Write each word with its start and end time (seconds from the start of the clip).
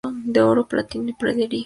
De 0.33 0.41
oro, 0.41 0.67
platino 0.67 1.09
y 1.11 1.13
pedrería. 1.13 1.59